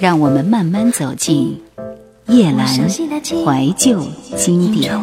[0.00, 1.62] 让我们慢慢走进
[2.28, 4.02] 夜阑怀旧
[4.34, 4.98] 经典。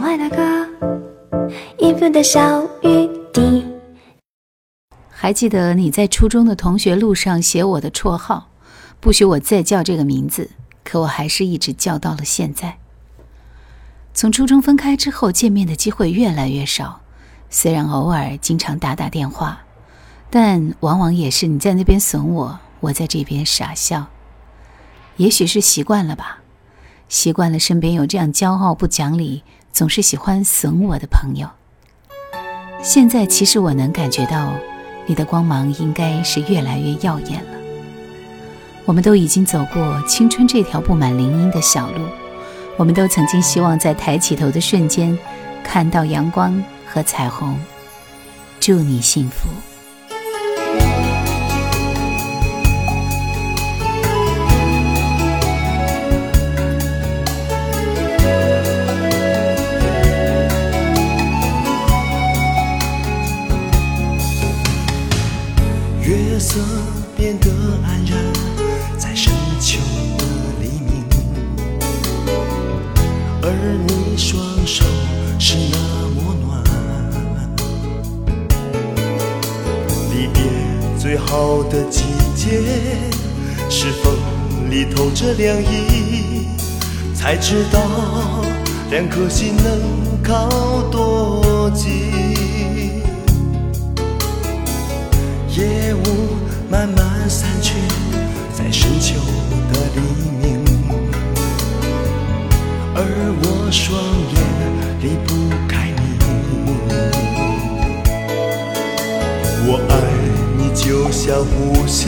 [5.07, 8.49] 还记得你在初中的同学录上写我的绰号，
[8.99, 10.49] 不许我再叫这个名字，
[10.83, 12.79] 可我还是一直叫到了现在。
[14.15, 17.01] 从初中分开之后，见面的机会越来越少，
[17.51, 19.61] 虽然偶尔经常打打电话，
[20.31, 24.07] 但往往也是你在那边损我，我在这边傻笑。
[25.17, 26.39] 也许是习惯了吧，
[27.09, 31.49] 习惯了身边有这样骄傲不讲理、总是喜欢损我的朋友。
[32.83, 34.53] 现在其实我能感觉到，
[35.07, 37.59] 你的光芒应该是越来越耀眼了。
[38.85, 42.05] 我们都已经走过青春这条布满林荫的小路，
[42.77, 45.17] 我们都曾经希望在抬起头的瞬间，
[45.63, 47.59] 看到阳光和彩虹。
[48.59, 49.49] 祝你幸福。
[81.07, 82.03] 最好的季
[82.35, 82.59] 节
[83.69, 84.13] 是风
[84.69, 86.49] 里透着凉意，
[87.15, 87.79] 才知道
[88.91, 92.11] 两颗心能靠多近。
[95.55, 96.35] 夜雾
[96.69, 97.75] 慢慢散去，
[98.53, 99.15] 在深秋
[99.71, 100.01] 的黎
[100.45, 100.59] 明，
[102.93, 102.99] 而
[103.43, 103.97] 我双
[104.33, 104.35] 眼
[105.01, 105.29] 离不
[105.69, 106.03] 开你。
[109.69, 109.95] 我爱
[110.87, 112.07] 就像呼吸，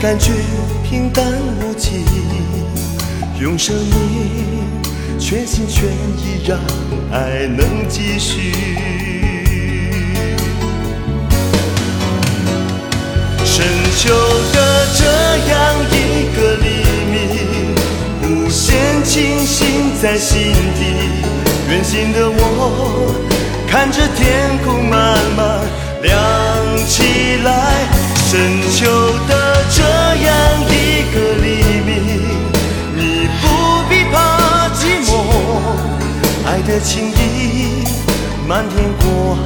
[0.00, 0.30] 感觉
[0.88, 1.26] 平淡
[1.60, 2.04] 无奇。
[3.40, 3.90] 用生命
[5.18, 6.56] 全心全意，让
[7.10, 8.52] 爱能继续。
[13.44, 13.66] 深
[13.96, 14.14] 秋
[14.52, 15.02] 的这
[15.50, 16.66] 样一个黎
[17.10, 17.74] 明，
[18.22, 20.80] 无限清醒在心底。
[21.68, 23.12] 远行的我，
[23.68, 25.60] 看着天空慢慢
[26.02, 26.12] 亮
[26.86, 27.48] 起来。
[28.30, 28.78] 深秋
[29.28, 29.32] 的
[29.70, 30.28] 这样
[30.68, 30.72] 一
[31.12, 31.46] 个黎
[31.84, 31.88] 明。
[32.94, 33.44] 你不
[33.88, 35.10] 必怕寂寞
[36.46, 37.84] 爱的情意，
[38.46, 39.36] 漫天过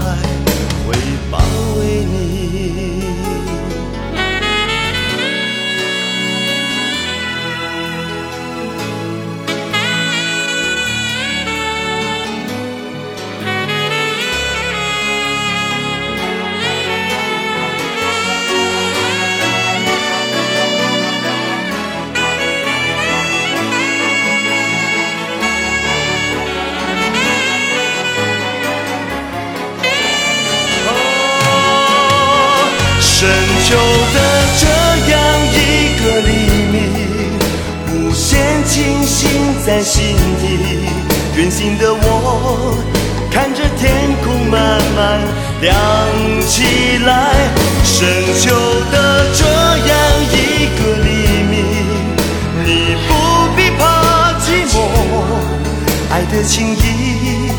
[33.74, 33.80] 有
[34.14, 34.18] 的
[34.62, 34.64] 这
[35.10, 35.18] 样
[35.50, 35.58] 一
[35.98, 36.30] 个黎
[36.70, 36.76] 明，
[37.90, 39.20] 无限清醒
[39.66, 40.42] 在心底。
[41.36, 42.76] 远行的我，
[43.32, 43.82] 看着天
[44.22, 45.20] 空慢慢
[45.60, 45.70] 亮
[46.46, 47.10] 起来。
[47.82, 48.06] 深
[48.40, 48.54] 秋
[48.92, 49.92] 的这样
[50.30, 51.08] 一个黎
[51.50, 51.52] 明，
[52.64, 53.10] 你不
[53.56, 53.82] 必怕
[54.38, 54.74] 寂寞，
[56.12, 57.50] 爱的情意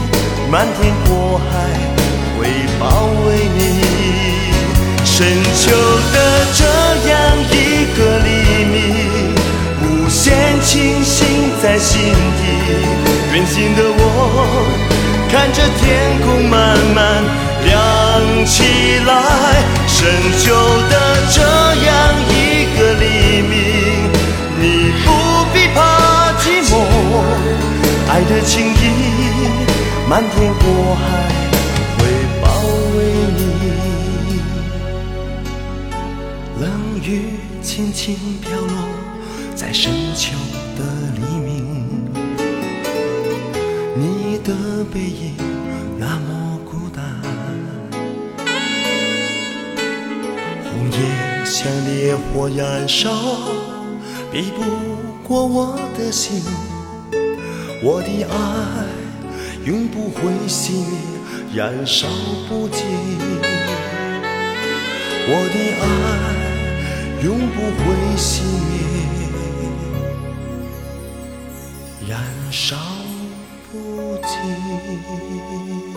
[0.49, 1.51] 漫天过海
[2.39, 2.47] 会
[2.79, 2.83] 包
[3.27, 4.14] 围你。
[5.17, 5.71] 深秋
[6.11, 6.17] 的
[6.55, 6.65] 这
[7.09, 7.15] 样
[7.49, 7.53] 一
[7.95, 8.27] 个黎
[8.65, 8.75] 明，
[9.81, 11.25] 无限清醒
[11.63, 12.43] 在心底。
[13.33, 14.03] 远行的我，
[15.31, 17.23] 看着天空慢慢
[17.63, 19.63] 亮起来。
[19.87, 20.03] 深
[20.37, 20.53] 秋
[20.89, 20.93] 的
[21.31, 21.39] 这
[21.85, 21.95] 样
[22.27, 24.11] 一个黎明，
[24.59, 25.07] 你不
[25.53, 26.73] 必怕寂寞，
[28.09, 28.83] 爱的情意
[30.09, 31.24] 漫天过海。
[37.07, 37.21] 雨
[37.61, 38.89] 轻轻飘落
[39.55, 40.33] 在深秋
[40.75, 40.83] 的
[41.15, 42.03] 黎明，
[43.95, 45.35] 你的背影
[45.99, 47.05] 那么孤单，
[50.63, 53.11] 红叶像烈火燃烧，
[54.31, 54.63] 比不
[55.23, 56.41] 过我的心，
[57.83, 58.35] 我的爱
[59.63, 60.97] 永不会熄灭，
[61.53, 62.07] 燃烧
[62.49, 62.83] 不尽，
[65.27, 66.44] 我的爱。
[67.23, 67.83] 永不会
[68.17, 68.73] 熄灭，
[72.07, 72.21] 燃
[72.51, 72.75] 烧
[73.71, 73.75] 不
[74.17, 75.94] 尽。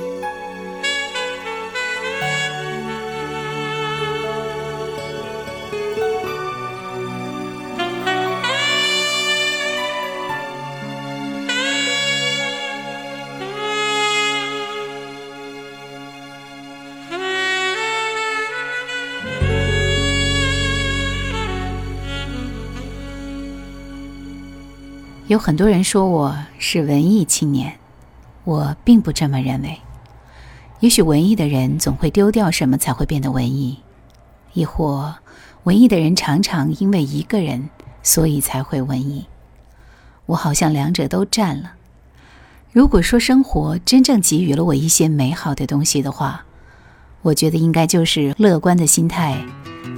[25.38, 27.78] 有很多人说我是文艺青年，
[28.42, 29.78] 我并不这么认为。
[30.80, 33.78] 也许文艺的人总会丢掉什么才会变得文艺，
[34.52, 35.14] 亦或
[35.62, 37.70] 文艺的人常常因为一个人，
[38.02, 39.26] 所以才会文艺。
[40.26, 41.74] 我好像两者都占了。
[42.72, 46.46] 如果说生活真正给予了我一些美好的东西的话，
[47.22, 49.40] 我觉得应该就是乐观的心态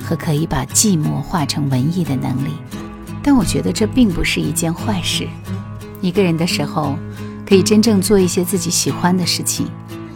[0.04, 2.50] 和可以把寂寞化成文艺的能力。
[3.22, 5.28] 但我觉得这并不是一件坏事。
[6.00, 6.98] 一个人的时候，
[7.46, 9.66] 可以真正做一些自己喜欢的事情，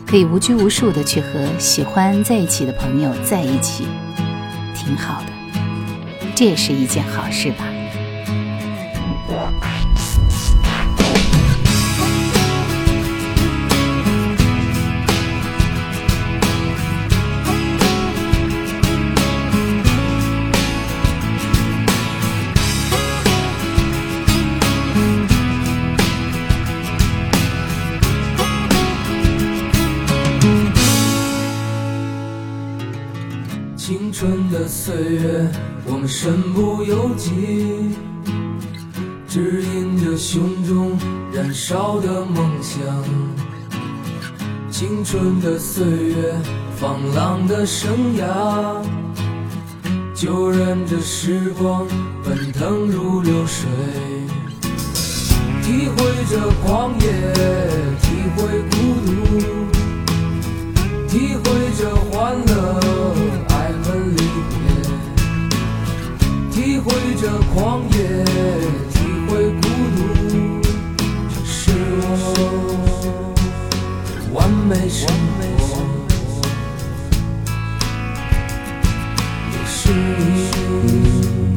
[0.06, 3.84] 可以无拘无束的去和喜欢在一起的朋友在一起，
[4.74, 5.26] 挺好的。
[6.34, 7.64] 这也是一件好事吧。
[36.04, 37.96] 我身不由己，
[39.26, 40.98] 指引着胸中
[41.32, 42.84] 燃烧的梦想。
[44.70, 46.34] 青春的岁月，
[46.76, 48.84] 放浪的生涯，
[50.14, 51.86] 就任这时光
[52.22, 53.66] 奔腾如流水，
[55.62, 57.06] 体会着狂野，
[58.02, 59.10] 体会孤独，
[61.08, 61.48] 体会
[61.78, 62.52] 着欢乐。
[63.48, 64.16] 爱恨离
[64.50, 64.83] 别，
[66.84, 67.22] 会着
[67.54, 67.96] 狂野，
[68.92, 69.62] 体会孤
[69.96, 69.98] 独，
[71.42, 71.72] 这是
[74.31, 74.36] 我完
[74.69, 75.08] 美生
[75.56, 75.81] 活，
[79.50, 81.53] 也是你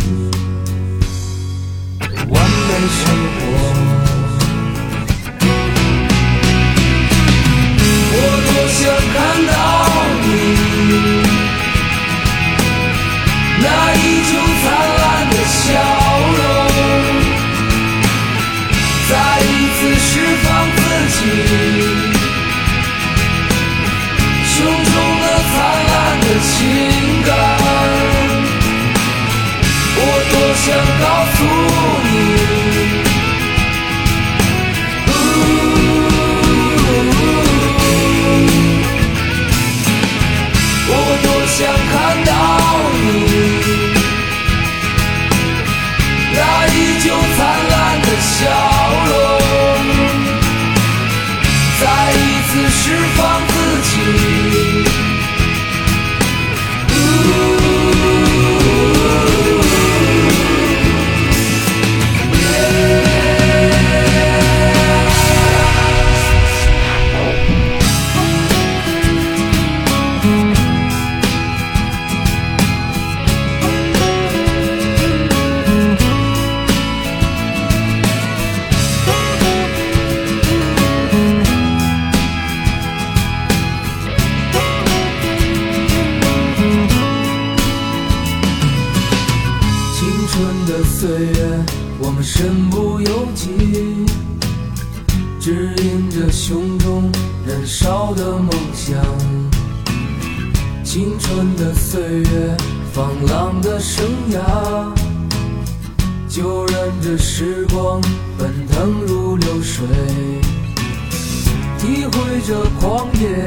[90.38, 91.66] 青春的岁月，
[91.98, 94.06] 我们身不由己，
[95.40, 97.12] 指引着胸中
[97.44, 99.02] 燃烧的梦想。
[100.84, 102.56] 青春的岁月，
[102.94, 104.94] 放浪的生涯，
[106.30, 108.00] 就让这时光
[108.38, 109.88] 奔腾如流水，
[111.80, 113.44] 体会着狂野，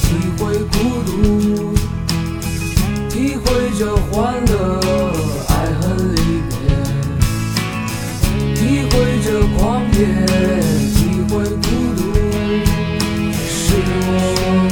[0.00, 1.74] 体会孤独，
[3.10, 4.80] 体会着欢乐。
[8.94, 9.98] 会这狂野，
[10.94, 12.00] 体会孤独，
[13.34, 13.74] 是
[14.06, 14.63] 我。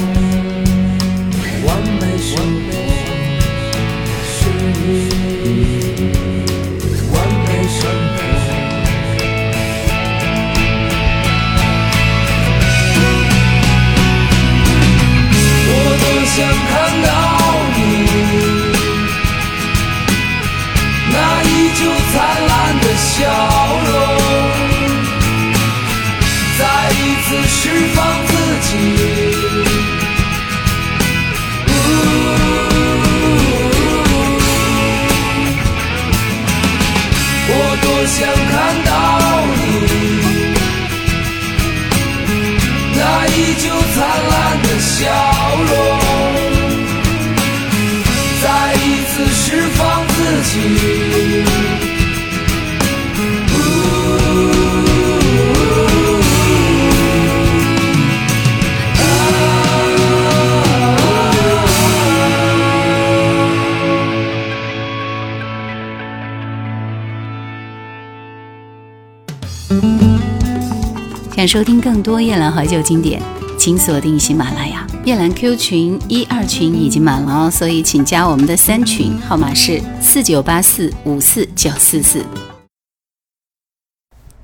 [71.43, 73.21] 想收听更多夜郎怀旧经典。
[73.63, 74.85] 请锁定喜马拉雅。
[75.05, 82.27] 夜兰 Q 群一二群已经满了哦，所以请加我们的三群，号码是四九八四五四九四四。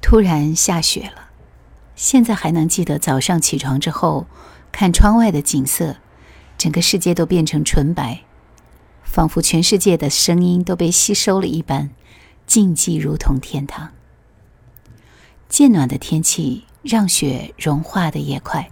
[0.01, 1.31] 突然下雪了，
[1.97, 4.29] 现在还能记得早上起床之后
[4.71, 5.97] 看窗外的景色，
[6.57, 8.21] 整个世界都变成纯白，
[9.03, 11.91] 仿佛全世界的声音都被吸收了一般，
[12.47, 13.89] 静寂如同天堂。
[15.49, 18.71] 渐暖的天气让雪融化的也快。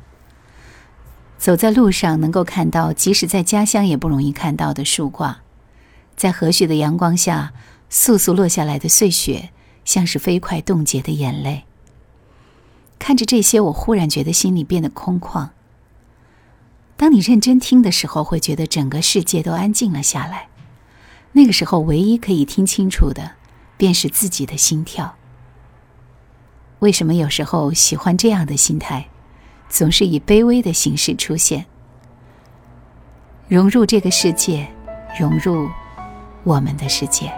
[1.39, 5.43] 走在路上，能够看到即使在家乡也不容易看到的树挂，
[6.17, 7.53] 在和煦的阳光下，
[7.91, 9.51] 簌簌落下来的碎雪，
[9.85, 11.65] 像是飞快冻结的眼泪。
[12.99, 15.51] 看着这些，我忽然觉得心里变得空旷。
[16.97, 20.49] 当你认真听的时候，会觉得整个世界都安静了下来。
[21.33, 23.33] 那个时候，唯一可以听清楚的，
[23.77, 25.17] 便是自己的心跳。
[26.79, 29.09] 为什么有时候喜欢这样的心态？
[29.69, 31.67] 总是以卑微的形式出现，
[33.49, 34.67] 融入这个世界，
[35.19, 35.69] 融入
[36.45, 37.33] 我们的世界。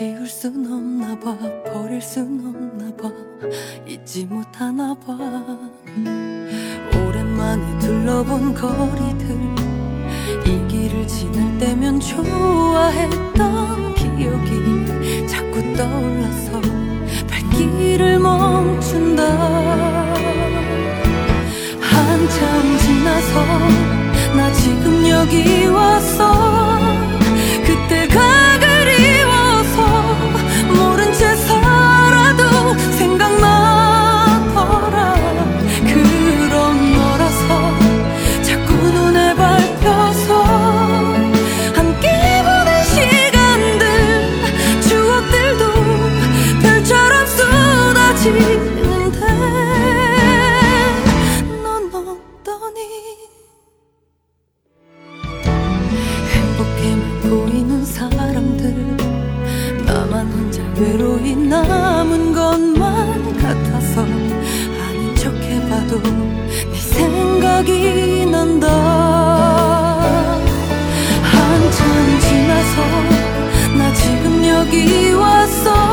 [0.00, 1.36] 지울 순 없나 봐
[1.70, 3.12] 버릴 순 없나 봐
[3.86, 5.14] 잊지 못하나 봐.
[6.96, 9.38] 오랜만에 둘러본 거리들
[10.46, 16.62] 이 길을 지날 때면 좋아했던 기억이 자꾸 떠올라서
[17.28, 19.22] 발길을 멈춘다.
[21.78, 23.44] 한참 지나서
[24.34, 25.99] 나 지금 여기 와
[60.20, 68.68] 난 혼자 외로이 남은 것만 같아서 아닌 척 해봐도 네 생각이 난다.
[71.22, 72.82] 한참 지나서
[73.78, 75.89] 나 지금 여기 왔어.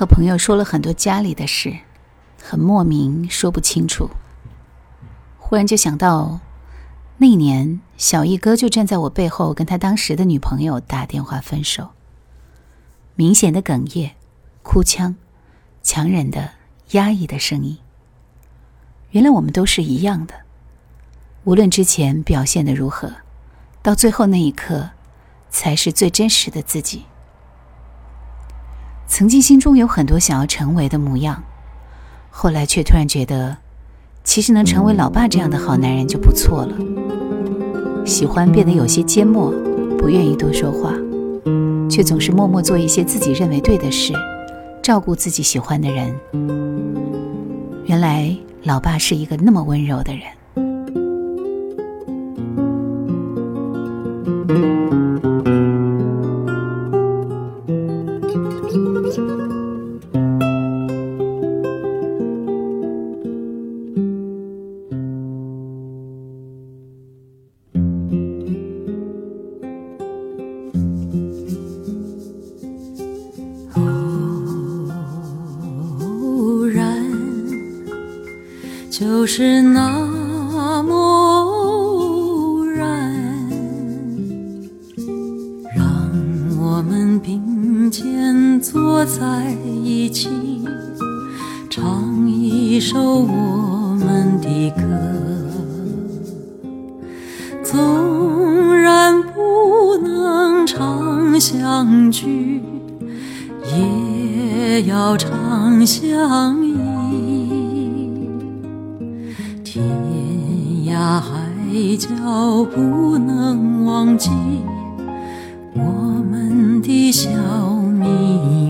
[0.00, 1.76] 和朋友说了很多家里的事，
[2.42, 4.08] 很莫名，说不清楚。
[5.36, 6.40] 忽然就想到，
[7.18, 11.90] 那年小易哥就站在我背后，跟他当时的女朋友打电话分手。
[13.14, 14.12] 明显的哽咽、
[14.62, 15.16] 哭腔、
[15.82, 16.52] 强忍的
[16.92, 17.76] 压抑的声音。
[19.10, 20.32] 原来我们都是一样的，
[21.44, 23.16] 无论之前表现的如何，
[23.82, 24.92] 到最后那一刻，
[25.50, 27.04] 才是最真实的自己。
[29.10, 31.42] 曾经心中有很多想要成为的模样，
[32.30, 33.56] 后来却突然觉得，
[34.22, 36.74] 其实能成为老爸这样的好男人就不错了。
[38.06, 39.52] 喜欢变得有些缄默，
[39.98, 40.94] 不愿意多说话，
[41.90, 44.14] 却总是默默做一些自己认为对的事，
[44.80, 46.14] 照顾自己喜欢的人。
[47.86, 50.22] 原来老爸是一个那么温柔的人。
[79.32, 83.14] 是那么偶然，
[85.76, 85.86] 让
[86.58, 90.28] 我们并肩坐在一起，
[91.70, 94.82] 唱一首我们的歌。
[97.62, 102.60] 纵然不能常相聚，
[103.76, 106.79] 也要常相依。
[111.70, 114.28] 涯海角不能忘记
[115.74, 115.80] 我
[116.28, 118.08] 们的小秘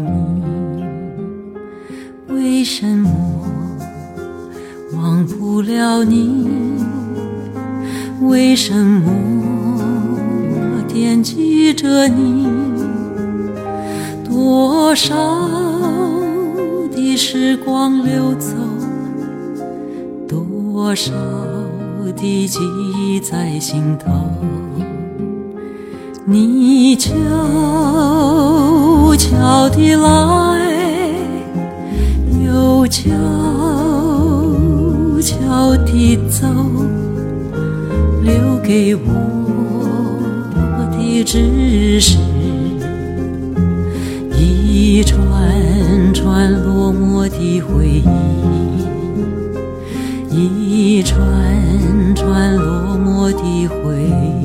[0.02, 0.42] 密。
[2.28, 3.10] 为什么
[4.94, 6.46] 忘不了你？
[8.20, 9.10] 为什么
[10.86, 12.46] 惦记着你？
[14.28, 15.16] 多少
[16.92, 18.54] 的时光流走，
[20.28, 21.14] 多少
[22.12, 22.58] 的记
[22.94, 24.10] 忆在心头。
[26.24, 27.10] 你悄
[29.16, 30.60] 悄地来，
[32.44, 33.10] 又悄
[35.20, 36.46] 悄地走。
[38.22, 39.02] 留给我
[40.92, 42.18] 的只是
[44.36, 45.18] 一串
[46.14, 48.02] 串落寞的回
[50.30, 50.38] 忆，
[50.98, 51.18] 一串
[52.30, 54.39] 段落寞的回忆。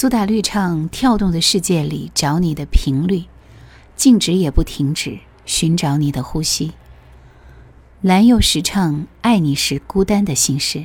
[0.00, 3.16] 苏打绿唱《跳动的世界里找你的频率》，
[3.96, 6.70] 静止也不停止，寻找你的呼吸。
[8.00, 10.78] 蓝又时唱《爱你时孤单的心事》，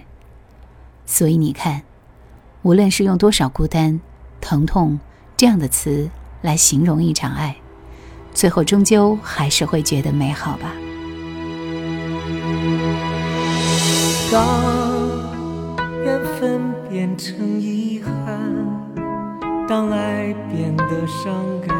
[1.05, 1.83] 所以你看，
[2.63, 4.01] 无论是用多少孤单、
[4.41, 4.99] 疼痛
[5.37, 6.09] 这样的词
[6.41, 7.57] 来形容一场爱，
[8.33, 10.73] 最后终究还是会觉得美好吧。
[14.31, 14.63] 当
[16.03, 18.22] 缘分变成遗憾，
[19.67, 21.33] 当爱变得伤
[21.65, 21.75] 感，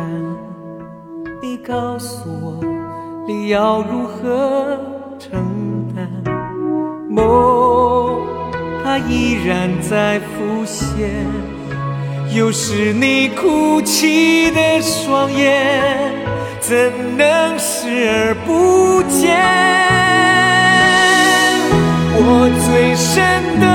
[1.42, 2.58] 你告诉我，
[3.28, 4.80] 你要如何
[5.20, 6.08] 承担？
[7.10, 8.22] 梦，
[8.84, 11.28] 它依然在浮现，
[12.34, 16.14] 又是你哭泣的双眼，
[16.62, 19.38] 怎能视而不见？
[22.16, 23.68] 我最深的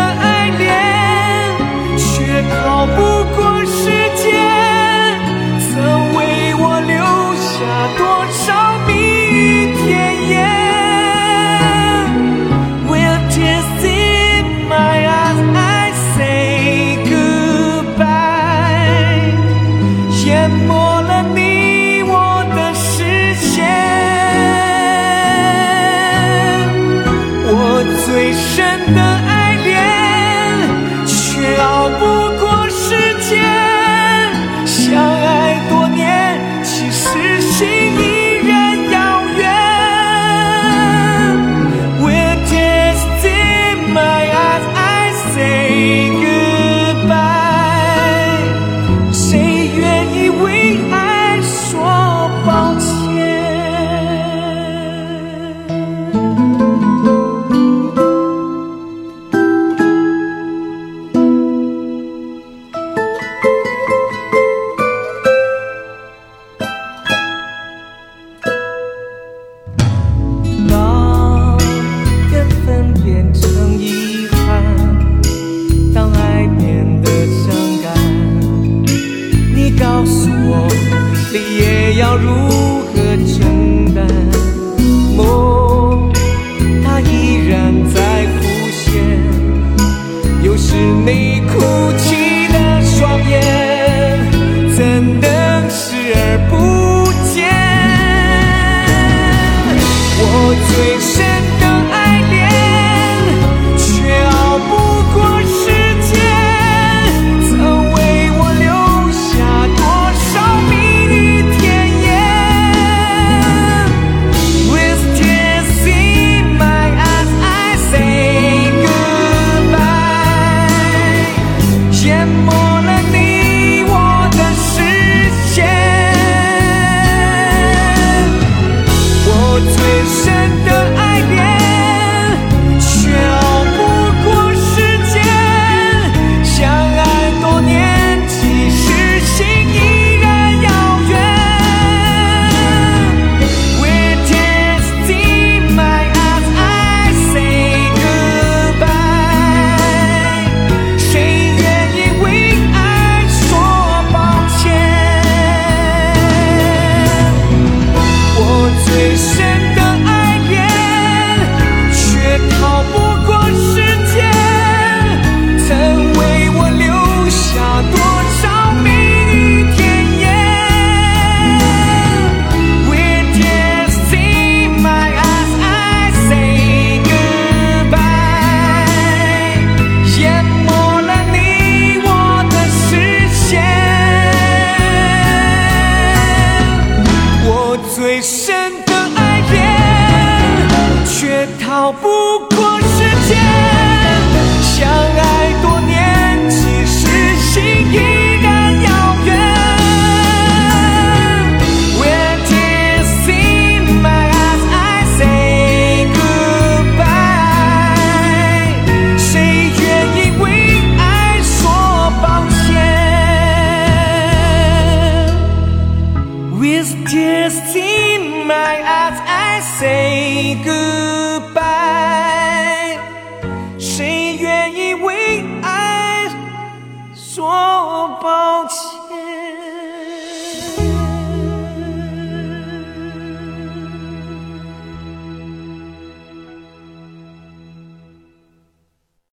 [28.88, 29.17] Under